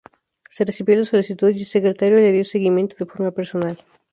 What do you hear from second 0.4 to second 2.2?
Se recibió la solicitud y el secretario